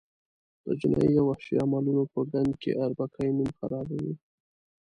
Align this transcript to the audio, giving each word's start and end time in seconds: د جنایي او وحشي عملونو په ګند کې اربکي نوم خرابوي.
د 0.65 0.67
جنایي 0.79 1.13
او 1.21 1.25
وحشي 1.29 1.55
عملونو 1.63 2.03
په 2.13 2.19
ګند 2.31 2.51
کې 2.61 2.71
اربکي 2.85 3.29
نوم 3.37 3.49
خرابوي. 3.59 4.13